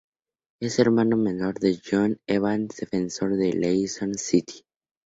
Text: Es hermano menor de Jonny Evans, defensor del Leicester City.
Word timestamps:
Es 0.59 0.79
hermano 0.79 1.15
menor 1.15 1.59
de 1.59 1.77
Jonny 1.79 2.17
Evans, 2.25 2.75
defensor 2.77 3.37
del 3.37 3.59
Leicester 3.61 4.15
City. 4.17 4.65